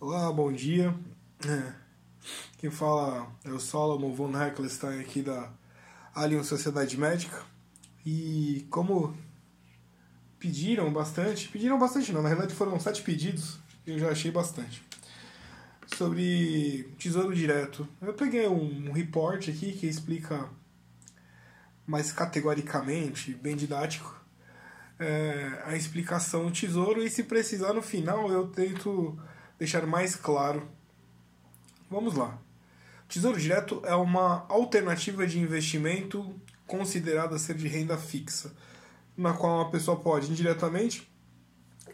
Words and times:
Olá, 0.00 0.32
bom 0.32 0.52
dia. 0.52 0.94
É, 1.44 1.72
quem 2.56 2.70
fala 2.70 3.28
é 3.44 3.50
o 3.50 3.58
Solomon 3.58 4.14
von 4.14 4.30
Heckelstein 4.30 5.00
aqui 5.00 5.22
da 5.22 5.52
Alien 6.14 6.44
Sociedade 6.44 6.96
Médica. 6.96 7.42
E 8.06 8.64
como 8.70 9.18
pediram 10.38 10.92
bastante, 10.92 11.48
pediram 11.48 11.80
bastante 11.80 12.12
não, 12.12 12.22
na 12.22 12.28
realidade 12.28 12.54
foram 12.54 12.78
sete 12.78 13.02
pedidos, 13.02 13.58
eu 13.84 13.98
já 13.98 14.10
achei 14.10 14.30
bastante. 14.30 14.84
Sobre 15.96 16.88
Tesouro 16.96 17.34
Direto. 17.34 17.88
Eu 18.00 18.14
peguei 18.14 18.46
um 18.46 18.92
report 18.92 19.48
aqui 19.48 19.72
que 19.72 19.88
explica 19.88 20.48
mais 21.84 22.12
categoricamente, 22.12 23.34
bem 23.34 23.56
didático, 23.56 24.14
é, 24.96 25.60
a 25.64 25.74
explicação 25.74 26.46
do 26.46 26.52
tesouro 26.52 27.02
e 27.02 27.10
se 27.10 27.24
precisar 27.24 27.72
no 27.72 27.82
final 27.82 28.30
eu 28.30 28.46
tento 28.46 29.18
deixar 29.58 29.86
mais 29.86 30.14
claro. 30.14 30.68
Vamos 31.90 32.14
lá. 32.14 32.38
Tesouro 33.08 33.40
Direto 33.40 33.82
é 33.84 33.94
uma 33.94 34.46
alternativa 34.48 35.26
de 35.26 35.40
investimento 35.40 36.38
considerada 36.66 37.38
ser 37.38 37.54
de 37.54 37.66
renda 37.66 37.96
fixa, 37.96 38.52
na 39.16 39.32
qual 39.32 39.56
uma 39.56 39.70
pessoa 39.70 39.98
pode 39.98 40.30
indiretamente 40.30 41.10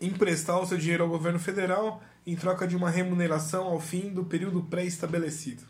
emprestar 0.00 0.58
o 0.58 0.66
seu 0.66 0.78
dinheiro 0.78 1.04
ao 1.04 1.10
governo 1.10 1.38
federal 1.38 2.02
em 2.26 2.34
troca 2.34 2.66
de 2.66 2.74
uma 2.74 2.90
remuneração 2.90 3.64
ao 3.66 3.78
fim 3.78 4.12
do 4.12 4.24
período 4.24 4.62
pré-estabelecido. 4.64 5.62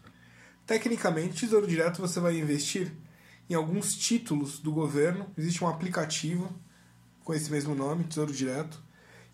Tecnicamente, 0.66 1.40
Tesouro 1.40 1.66
Direto 1.66 2.00
você 2.00 2.20
vai 2.20 2.38
investir 2.38 2.92
em 3.50 3.54
alguns 3.54 3.94
títulos 3.94 4.58
do 4.60 4.72
governo. 4.72 5.26
Existe 5.36 5.62
um 5.62 5.68
aplicativo 5.68 6.54
com 7.24 7.34
esse 7.34 7.50
mesmo 7.50 7.74
nome, 7.74 8.04
Tesouro 8.04 8.32
Direto, 8.32 8.82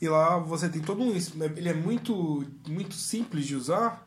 e 0.01 0.09
lá 0.09 0.39
você 0.39 0.69
tem 0.69 0.81
todo 0.81 1.03
um. 1.03 1.13
Ele 1.57 1.69
é 1.69 1.75
muito, 1.75 2.47
muito 2.69 2.95
simples 2.95 3.47
de 3.47 3.57
usar 3.57 4.07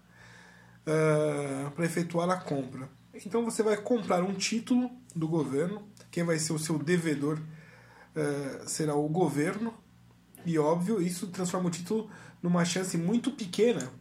uh, 0.86 1.72
para 1.72 1.86
efetuar 1.86 2.30
a 2.30 2.38
compra. 2.38 2.90
Então 3.26 3.44
você 3.44 3.62
vai 3.62 3.78
comprar 3.78 4.24
um 4.24 4.34
título 4.34 4.90
do 5.16 5.28
governo, 5.28 5.88
quem 6.10 6.24
vai 6.24 6.40
ser 6.40 6.54
o 6.54 6.60
seu 6.60 6.80
devedor 6.80 7.38
uh, 7.38 8.70
será 8.70 8.96
o 8.96 9.08
governo, 9.10 9.74
e 10.46 10.58
óbvio, 10.58 11.02
isso 11.02 11.28
transforma 11.28 11.68
o 11.68 11.72
título 11.72 12.10
numa 12.42 12.66
chance 12.66 12.98
muito 12.98 13.32
pequena 13.32 13.92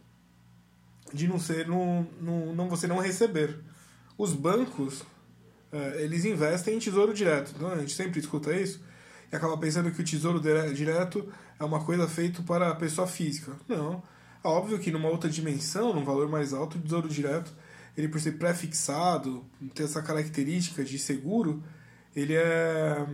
de 1.13 1.27
não 1.27 1.37
ser 1.37 1.67
não, 1.67 2.07
não, 2.19 2.55
não 2.55 2.69
você 2.69 2.87
não 2.87 2.99
receber. 2.99 3.59
Os 4.17 4.33
bancos 4.33 5.01
uh, 5.01 5.99
eles 5.99 6.23
investem 6.23 6.77
em 6.77 6.79
tesouro 6.79 7.13
direto, 7.13 7.51
então 7.53 7.69
a 7.69 7.77
gente 7.77 7.93
sempre 7.93 8.19
escuta 8.19 8.55
isso 8.55 8.81
e 9.31 9.35
acaba 9.35 9.57
pensando 9.57 9.91
que 9.91 10.01
o 10.01 10.03
tesouro 10.03 10.41
direto 10.73 11.31
é 11.59 11.63
uma 11.63 11.83
coisa 11.83 12.07
feita 12.07 12.41
para 12.43 12.69
a 12.69 12.75
pessoa 12.75 13.07
física. 13.07 13.53
Não. 13.67 14.03
É 14.43 14.47
óbvio 14.47 14.79
que 14.79 14.91
numa 14.91 15.07
outra 15.07 15.29
dimensão, 15.29 15.93
num 15.93 16.03
valor 16.03 16.27
mais 16.27 16.53
alto, 16.53 16.77
o 16.77 16.81
tesouro 16.81 17.07
direto, 17.07 17.53
ele 17.95 18.07
por 18.07 18.19
ser 18.19 18.33
pré-fixado, 18.33 19.45
ter 19.73 19.83
essa 19.83 20.01
característica 20.01 20.83
de 20.83 20.97
seguro, 20.97 21.63
ele 22.15 22.35
é 22.35 23.07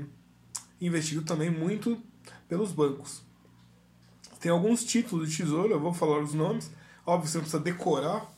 investido 0.79 1.21
também 1.23 1.49
muito 1.49 2.01
pelos 2.47 2.71
bancos. 2.71 3.21
Tem 4.39 4.51
alguns 4.51 4.83
títulos 4.83 5.29
de 5.29 5.37
tesouro, 5.37 5.73
eu 5.73 5.79
vou 5.79 5.93
falar 5.93 6.19
os 6.19 6.33
nomes, 6.33 6.71
óbvio 7.05 7.29
você 7.29 7.37
não 7.37 7.43
precisa 7.43 7.63
decorar, 7.63 8.31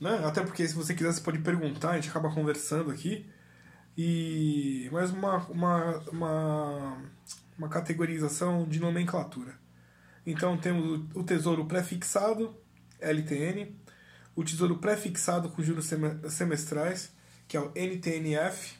né? 0.00 0.22
Até 0.24 0.42
porque 0.42 0.66
se 0.66 0.74
você 0.74 0.94
quiser 0.94 1.12
você 1.12 1.20
pode 1.20 1.38
perguntar, 1.40 1.90
a 1.90 1.94
gente 1.96 2.08
acaba 2.08 2.32
conversando 2.32 2.90
aqui. 2.90 3.26
E 4.02 4.88
mais 4.90 5.10
uma, 5.10 5.36
uma, 5.48 5.98
uma, 6.10 7.02
uma 7.58 7.68
categorização 7.68 8.66
de 8.66 8.80
nomenclatura. 8.80 9.54
Então 10.24 10.56
temos 10.56 11.04
o 11.14 11.22
tesouro 11.22 11.66
pré-fixado, 11.66 12.56
LTN, 12.98 13.76
o 14.34 14.42
tesouro 14.42 14.78
pré-fixado 14.78 15.50
com 15.50 15.62
juros 15.62 15.90
semestrais, 16.30 17.12
que 17.46 17.58
é 17.58 17.60
o 17.60 17.72
NTNF, 17.74 18.78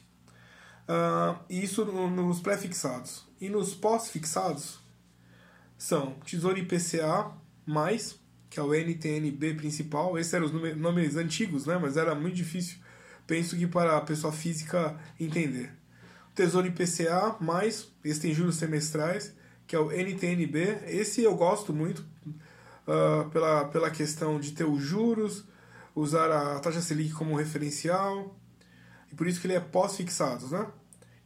uh, 0.89 1.37
e 1.47 1.63
isso 1.65 1.85
nos 1.85 2.39
pré-fixados. 2.39 3.27
E 3.39 3.47
nos 3.47 3.75
pós-fixados 3.75 4.79
são 5.77 6.13
tesouro 6.25 6.57
IPCA, 6.57 7.31
mais, 7.63 8.19
que 8.49 8.59
é 8.59 8.63
o 8.63 8.73
NTNB 8.73 9.53
principal, 9.53 10.17
esses 10.17 10.33
eram 10.33 10.47
os 10.47 10.77
nomes 10.77 11.15
antigos, 11.15 11.67
né, 11.67 11.77
mas 11.77 11.95
era 11.95 12.15
muito 12.15 12.37
difícil 12.37 12.80
penso 13.31 13.55
que 13.55 13.65
para 13.65 13.95
a 13.95 14.01
pessoa 14.01 14.33
física 14.33 14.99
entender. 15.17 15.71
O 16.31 16.35
Tesouro 16.35 16.67
IPCA, 16.67 17.37
mais, 17.39 17.87
esse 18.03 18.19
tem 18.19 18.33
juros 18.33 18.57
semestrais, 18.57 19.33
que 19.65 19.73
é 19.73 19.79
o 19.79 19.89
NTNB. 19.89 20.79
Esse 20.87 21.23
eu 21.23 21.33
gosto 21.33 21.71
muito 21.71 21.99
uh, 21.99 23.29
pela, 23.29 23.63
pela 23.69 23.89
questão 23.89 24.37
de 24.37 24.51
ter 24.51 24.65
os 24.65 24.83
juros, 24.83 25.45
usar 25.95 26.29
a 26.29 26.59
taxa 26.59 26.81
Selic 26.81 27.13
como 27.13 27.37
referencial, 27.37 28.37
e 29.09 29.15
por 29.15 29.25
isso 29.27 29.39
que 29.39 29.47
ele 29.47 29.53
é 29.53 29.61
pós-fixados, 29.61 30.51
né? 30.51 30.67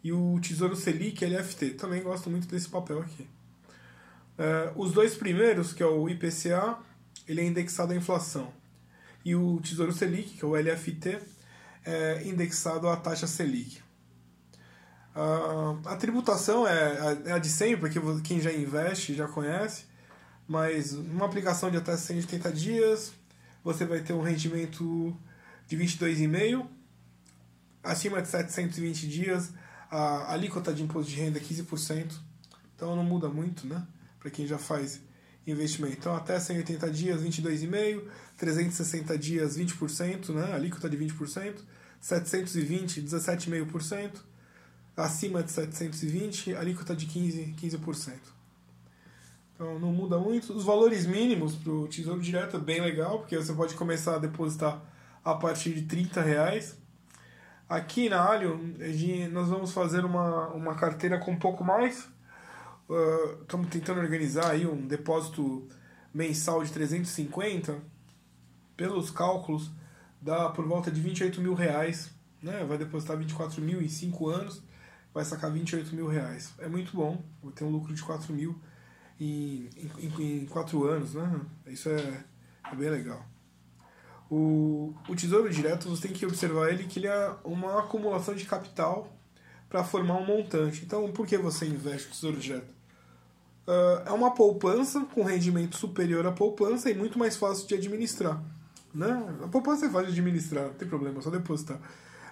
E 0.03 0.13
o 0.13 0.39
Tesouro 0.39 0.75
Selic 0.75 1.25
LFT, 1.25 1.71
também 1.71 2.03
gosto 2.03 2.29
muito 2.29 2.47
desse 2.47 2.69
papel 2.69 2.99
aqui. 2.99 3.27
Uh, 4.37 4.79
os 4.79 4.91
dois 4.91 5.15
primeiros, 5.15 5.73
que 5.73 5.81
é 5.81 5.87
o 5.87 6.07
IPCA, 6.07 6.77
ele 7.27 7.41
é 7.41 7.45
indexado 7.45 7.93
à 7.93 7.95
inflação. 7.95 8.53
E 9.25 9.35
o 9.35 9.59
Tesouro 9.59 9.91
Selic, 9.91 10.37
que 10.37 10.45
é 10.45 10.47
o 10.47 10.55
LFT, 10.55 11.33
é 11.85 12.23
indexado 12.25 12.87
à 12.89 12.97
taxa 12.97 13.27
Selic. 13.27 13.81
Uh, 15.15 15.79
a 15.87 15.95
tributação 15.95 16.67
é, 16.67 17.21
é 17.25 17.31
a 17.31 17.37
de 17.37 17.47
sempre, 17.47 17.89
porque 17.89 18.21
quem 18.21 18.41
já 18.41 18.51
investe 18.51 19.15
já 19.15 19.27
conhece, 19.27 19.85
mas 20.47 20.91
uma 20.93 21.25
aplicação 21.25 21.71
de 21.71 21.77
até 21.77 21.95
180 21.95 22.51
dias, 22.51 23.13
você 23.63 23.85
vai 23.85 24.01
ter 24.01 24.13
um 24.13 24.21
rendimento 24.21 25.15
de 25.67 25.77
22,5%, 25.77 26.67
acima 27.81 28.21
de 28.21 28.27
720 28.27 29.07
dias, 29.07 29.53
a 29.89 30.33
alíquota 30.33 30.73
de 30.73 30.83
imposto 30.83 31.11
de 31.11 31.17
renda 31.21 31.39
é 31.39 31.41
15%, 31.41 32.13
então 32.75 32.95
não 32.95 33.03
muda 33.03 33.29
muito, 33.29 33.65
né? 33.65 33.87
Para 34.19 34.29
quem 34.29 34.45
já 34.45 34.57
faz 34.57 34.99
investimento. 35.47 35.97
Então, 35.99 36.15
até 36.15 36.39
180 36.39 36.89
dias, 36.89 37.21
22,5%, 37.21 38.03
360 38.37 39.17
dias, 39.17 39.57
20%, 39.57 40.29
né? 40.33 40.53
alíquota 40.53 40.89
de 40.89 40.97
20%, 40.97 41.55
720, 41.99 43.01
17,5%, 43.01 44.11
acima 44.97 45.43
de 45.43 45.51
720, 45.51 46.55
alíquota 46.55 46.95
de 46.95 47.05
15%. 47.07 47.55
15%. 47.55 48.13
Então, 49.53 49.79
não 49.79 49.91
muda 49.91 50.17
muito. 50.17 50.53
Os 50.53 50.65
valores 50.65 51.05
mínimos 51.05 51.55
para 51.55 51.71
o 51.71 51.87
Tesouro 51.87 52.19
Direto 52.19 52.57
é 52.57 52.59
bem 52.59 52.81
legal, 52.81 53.19
porque 53.19 53.37
você 53.37 53.53
pode 53.53 53.73
começar 53.75 54.15
a 54.15 54.19
depositar 54.19 54.81
a 55.23 55.33
partir 55.33 55.73
de 55.73 55.83
30 55.83 56.21
reais. 56.21 56.77
Aqui 57.67 58.09
na 58.09 58.29
Alio, 58.29 58.59
nós 59.31 59.47
vamos 59.47 59.71
fazer 59.71 60.03
uma, 60.03 60.49
uma 60.49 60.75
carteira 60.75 61.17
com 61.17 61.31
um 61.31 61.39
pouco 61.39 61.63
mais 61.63 62.07
estamos 63.41 63.67
uh, 63.67 63.69
tentando 63.69 63.99
organizar 63.99 64.51
aí 64.51 64.65
um 64.65 64.85
depósito 64.87 65.67
mensal 66.13 66.63
de 66.63 66.71
350, 66.71 67.81
pelos 68.77 69.09
cálculos, 69.09 69.71
dá 70.21 70.49
por 70.49 70.65
volta 70.65 70.91
de 70.91 71.01
28 71.01 71.41
mil 71.41 71.53
reais, 71.53 72.11
né? 72.41 72.63
vai 72.65 72.77
depositar 72.77 73.17
24 73.17 73.61
mil 73.61 73.81
em 73.81 73.89
5 73.89 74.29
anos, 74.29 74.61
vai 75.13 75.25
sacar 75.25 75.51
28 75.51 75.95
mil 75.95 76.07
reais. 76.07 76.53
É 76.59 76.67
muito 76.67 76.95
bom, 76.95 77.23
vou 77.41 77.51
ter 77.51 77.63
um 77.63 77.69
lucro 77.69 77.93
de 77.93 78.01
4 78.03 78.33
mil 78.33 78.55
em, 79.19 79.69
em 80.19 80.45
4 80.45 80.83
anos, 80.85 81.13
né? 81.13 81.41
isso 81.67 81.89
é, 81.89 82.23
é 82.71 82.75
bem 82.75 82.89
legal. 82.89 83.25
O, 84.29 84.93
o 85.07 85.15
Tesouro 85.15 85.49
Direto, 85.49 85.89
você 85.89 86.07
tem 86.07 86.17
que 86.17 86.25
observar 86.25 86.69
ele 86.69 86.85
que 86.85 86.99
ele 86.99 87.07
é 87.07 87.35
uma 87.43 87.79
acumulação 87.79 88.35
de 88.35 88.45
capital 88.45 89.15
para 89.75 89.83
formar 89.83 90.15
um 90.15 90.25
montante. 90.25 90.83
Então, 90.85 91.11
por 91.11 91.27
que 91.27 91.37
você 91.37 91.65
investe 91.65 92.07
no 92.07 92.13
Tesouro 92.13 92.37
Direto? 92.37 92.73
Uh, 93.67 94.07
é 94.07 94.11
uma 94.13 94.33
poupança 94.33 95.01
com 95.13 95.21
rendimento 95.21 95.75
superior 95.75 96.25
à 96.25 96.31
poupança 96.31 96.89
e 96.89 96.93
muito 96.93 97.19
mais 97.19 97.35
fácil 97.35 97.67
de 97.67 97.75
administrar. 97.75 98.41
Né? 98.93 99.35
A 99.43 99.49
poupança 99.49 99.87
é 99.87 99.89
fácil 99.89 100.13
de 100.13 100.13
administrar, 100.13 100.67
não 100.67 100.73
tem 100.75 100.87
problema, 100.87 101.21
só 101.21 101.29
depositar. 101.29 101.77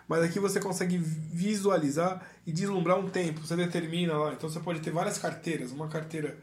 Mas 0.08 0.24
aqui 0.24 0.40
você 0.40 0.62
consegue 0.62 0.98
visualizar 0.98 2.26
e 2.48 2.52
deslumbrar 2.54 2.98
um 2.98 3.10
tempo. 3.10 3.42
Você 3.42 3.58
determina 3.58 4.18
lá. 4.18 4.32
Então 4.32 4.50
você 4.50 4.62
pode 4.62 4.80
ter 4.80 4.92
várias 4.92 5.18
carteiras. 5.18 5.72
Uma 5.74 5.90
carteira 5.90 6.38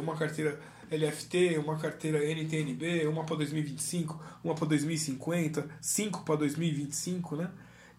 uma 0.00 0.16
carteira 0.16 0.60
LFT, 0.90 1.58
uma 1.58 1.76
carteira 1.76 2.24
NTNB, 2.24 3.06
uma 3.06 3.24
para 3.24 3.36
2025, 3.36 4.20
uma 4.44 4.54
para 4.54 4.66
2050, 4.68 5.68
cinco 5.80 6.24
para 6.24 6.36
2025, 6.36 7.36
né? 7.36 7.50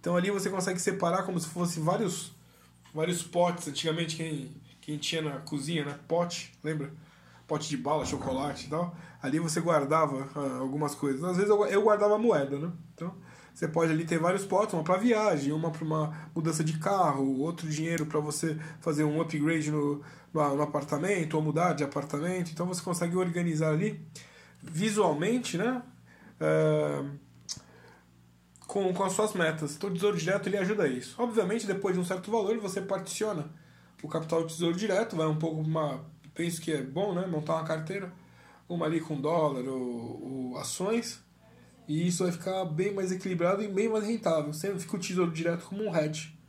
Então 0.01 0.17
ali 0.17 0.31
você 0.31 0.49
consegue 0.49 0.79
separar 0.79 1.23
como 1.23 1.39
se 1.39 1.47
fosse 1.47 1.79
vários 1.79 2.33
vários 2.93 3.23
potes. 3.23 3.67
Antigamente 3.67 4.17
quem 4.17 4.51
quem 4.81 4.97
tinha 4.97 5.21
na 5.21 5.37
cozinha, 5.39 5.85
né? 5.85 5.97
Pote, 6.07 6.51
lembra? 6.63 6.91
Pote 7.47 7.69
de 7.69 7.77
bala, 7.77 8.03
chocolate 8.03 8.65
e 8.65 8.69
tal. 8.69 8.95
Ali 9.21 9.39
você 9.39 9.61
guardava 9.61 10.27
uh, 10.35 10.59
algumas 10.59 10.95
coisas. 10.95 11.23
Às 11.23 11.37
vezes 11.37 11.49
eu, 11.49 11.63
eu 11.67 11.83
guardava 11.83 12.17
moeda, 12.17 12.57
né? 12.57 12.71
Então 12.95 13.13
você 13.53 13.67
pode 13.67 13.91
ali 13.91 14.05
ter 14.05 14.17
vários 14.17 14.43
potes, 14.43 14.73
uma 14.73 14.83
para 14.83 14.97
viagem, 14.97 15.53
uma 15.53 15.69
para 15.69 15.83
uma 15.83 16.29
mudança 16.33 16.63
de 16.63 16.79
carro, 16.79 17.39
outro 17.39 17.69
dinheiro 17.69 18.05
para 18.07 18.19
você 18.19 18.57
fazer 18.79 19.03
um 19.03 19.21
upgrade 19.21 19.69
no, 19.69 20.01
no, 20.33 20.55
no, 20.55 20.61
apartamento 20.63 21.35
ou 21.35 21.43
mudar 21.43 21.73
de 21.73 21.83
apartamento. 21.83 22.49
Então 22.51 22.65
você 22.65 22.81
consegue 22.81 23.15
organizar 23.15 23.69
ali 23.69 24.03
visualmente, 24.63 25.57
né? 25.57 25.83
Uh, 26.39 27.11
com, 28.71 28.93
com 28.93 29.03
as 29.03 29.11
suas 29.11 29.33
metas. 29.33 29.75
Então 29.75 29.89
o 29.89 29.93
Tesouro 29.93 30.17
Direto 30.17 30.47
ele 30.47 30.57
ajuda 30.57 30.83
a 30.83 30.87
isso. 30.87 31.21
Obviamente, 31.21 31.67
depois 31.67 31.93
de 31.93 31.99
um 31.99 32.05
certo 32.05 32.31
valor, 32.31 32.57
você 32.57 32.81
particiona 32.81 33.51
o 34.01 34.07
capital 34.07 34.43
do 34.43 34.47
Tesouro 34.47 34.77
Direto, 34.77 35.13
vai 35.17 35.27
um 35.27 35.35
pouco 35.35 35.59
uma. 35.59 36.05
Penso 36.33 36.61
que 36.61 36.71
é 36.71 36.81
bom, 36.81 37.13
né? 37.13 37.27
Montar 37.27 37.55
uma 37.55 37.65
carteira, 37.65 38.13
uma 38.69 38.85
ali 38.85 39.01
com 39.01 39.19
dólar 39.19 39.67
ou, 39.67 40.51
ou 40.53 40.57
ações, 40.57 41.21
e 41.85 42.07
isso 42.07 42.23
vai 42.23 42.31
ficar 42.31 42.63
bem 42.63 42.93
mais 42.93 43.11
equilibrado 43.11 43.61
e 43.61 43.67
bem 43.67 43.89
mais 43.89 44.05
rentável. 44.05 44.53
Sempre 44.53 44.79
fica 44.79 44.95
o 44.95 44.99
Tesouro 44.99 45.31
Direto 45.31 45.65
como 45.65 45.83
um 45.83 45.93
hedge. 45.93 46.39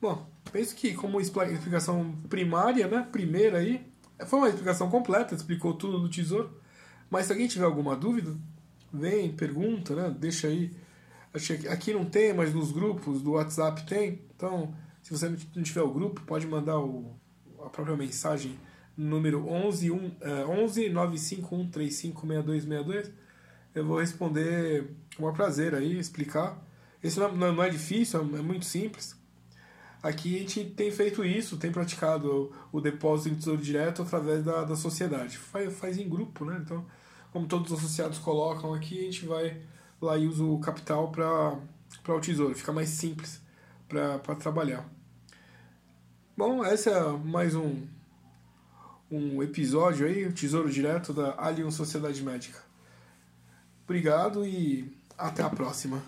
Bom, 0.00 0.30
penso 0.52 0.76
que 0.76 0.94
como 0.94 1.20
explicação 1.20 2.16
primária, 2.28 2.86
né? 2.86 3.08
Primeira 3.10 3.58
aí, 3.58 3.84
foi 4.24 4.38
uma 4.38 4.48
explicação 4.48 4.88
completa, 4.88 5.34
explicou 5.34 5.74
tudo 5.74 5.98
do 5.98 6.08
Tesouro. 6.08 6.60
Mas 7.10 7.26
se 7.26 7.32
alguém 7.32 7.48
tiver 7.48 7.64
alguma 7.64 7.96
dúvida, 7.96 8.36
vem, 8.92 9.32
pergunta, 9.32 9.96
né? 9.96 10.14
Deixa 10.16 10.46
aí. 10.46 10.83
Aqui 11.70 11.92
não 11.92 12.04
tem, 12.04 12.32
mas 12.32 12.54
nos 12.54 12.70
grupos 12.70 13.20
do 13.20 13.32
WhatsApp 13.32 13.84
tem. 13.86 14.22
Então, 14.36 14.72
se 15.02 15.10
você 15.10 15.28
não 15.28 15.62
tiver 15.62 15.82
o 15.82 15.92
grupo, 15.92 16.20
pode 16.22 16.46
mandar 16.46 16.78
o, 16.78 17.18
a 17.64 17.68
própria 17.68 17.96
mensagem 17.96 18.56
número 18.96 19.48
11, 19.48 19.90
1, 19.90 20.16
é, 20.20 20.44
11 20.44 20.90
951356262. 20.90 23.10
Eu 23.74 23.84
vou 23.84 23.98
responder 23.98 24.94
com 25.16 25.28
um 25.28 25.32
prazer 25.32 25.74
aí, 25.74 25.98
explicar. 25.98 26.64
Isso 27.02 27.18
não, 27.18 27.36
não, 27.36 27.52
não 27.52 27.64
é 27.64 27.68
difícil, 27.68 28.20
é 28.20 28.22
muito 28.22 28.64
simples. 28.64 29.16
Aqui 30.00 30.36
a 30.36 30.38
gente 30.38 30.66
tem 30.66 30.92
feito 30.92 31.24
isso, 31.24 31.56
tem 31.56 31.72
praticado 31.72 32.52
o, 32.72 32.78
o 32.78 32.80
depósito 32.80 33.30
em 33.30 33.34
tesouro 33.34 33.60
direto 33.60 34.02
através 34.02 34.44
da, 34.44 34.62
da 34.62 34.76
sociedade. 34.76 35.38
Faz, 35.38 35.76
faz 35.76 35.98
em 35.98 36.08
grupo, 36.08 36.44
né? 36.44 36.60
Então, 36.62 36.86
como 37.32 37.48
todos 37.48 37.72
os 37.72 37.78
associados 37.78 38.18
colocam 38.18 38.72
aqui, 38.72 39.00
a 39.00 39.04
gente 39.04 39.26
vai 39.26 39.60
lá 40.00 40.16
e 40.16 40.26
usa 40.26 40.44
o 40.44 40.58
capital 40.58 41.10
para 41.10 42.14
o 42.14 42.20
tesouro. 42.20 42.54
Fica 42.54 42.72
mais 42.72 42.88
simples 42.88 43.40
para 43.88 44.34
trabalhar. 44.36 44.88
Bom, 46.36 46.64
esse 46.64 46.90
é 46.90 47.00
mais 47.24 47.54
um, 47.54 47.86
um 49.10 49.42
episódio 49.42 50.06
aí, 50.06 50.26
o 50.26 50.32
Tesouro 50.32 50.70
Direto 50.70 51.12
da 51.12 51.34
Alien 51.38 51.70
Sociedade 51.70 52.22
Médica. 52.22 52.58
Obrigado 53.84 54.44
e 54.44 54.92
até 55.16 55.42
a 55.42 55.50
próxima. 55.50 56.02